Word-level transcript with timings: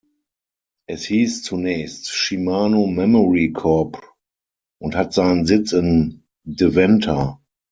Es 0.87 1.05
hieß 1.05 1.43
zunächst 1.43 2.09
"Shimano-Memory 2.09 3.53
Corp" 3.53 4.01
und 4.79 4.95
hat 4.95 5.13
seinen 5.13 5.45
Sitz 5.45 5.73
in 5.73 6.23
Deventer. 6.43 7.39